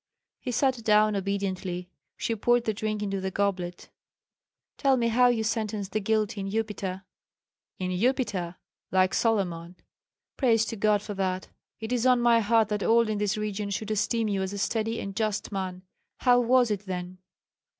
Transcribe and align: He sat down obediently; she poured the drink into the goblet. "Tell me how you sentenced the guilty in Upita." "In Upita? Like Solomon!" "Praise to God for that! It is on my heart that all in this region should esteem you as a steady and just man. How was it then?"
He 0.39 0.51
sat 0.51 0.83
down 0.83 1.15
obediently; 1.15 1.87
she 2.17 2.35
poured 2.35 2.63
the 2.63 2.73
drink 2.73 3.03
into 3.03 3.21
the 3.21 3.29
goblet. 3.29 3.89
"Tell 4.79 4.97
me 4.97 5.09
how 5.09 5.27
you 5.27 5.43
sentenced 5.43 5.91
the 5.91 5.99
guilty 5.99 6.41
in 6.41 6.47
Upita." 6.49 7.03
"In 7.77 7.91
Upita? 7.91 8.55
Like 8.89 9.13
Solomon!" 9.13 9.75
"Praise 10.37 10.65
to 10.65 10.75
God 10.75 11.03
for 11.03 11.13
that! 11.13 11.49
It 11.79 11.91
is 11.91 12.07
on 12.07 12.19
my 12.19 12.39
heart 12.39 12.69
that 12.69 12.81
all 12.81 13.09
in 13.09 13.19
this 13.19 13.37
region 13.37 13.69
should 13.69 13.91
esteem 13.91 14.27
you 14.27 14.41
as 14.41 14.53
a 14.53 14.57
steady 14.57 14.99
and 14.99 15.15
just 15.15 15.51
man. 15.51 15.83
How 16.17 16.39
was 16.39 16.71
it 16.71 16.87
then?" 16.87 17.19